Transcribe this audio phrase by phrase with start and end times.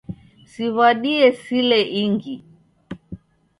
[0.51, 2.35] Siwadie sile ingi